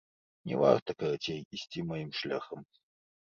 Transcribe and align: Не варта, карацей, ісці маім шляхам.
Не 0.51 0.55
варта, 0.61 0.95
карацей, 1.03 1.39
ісці 1.57 1.85
маім 1.91 2.09
шляхам. 2.21 2.65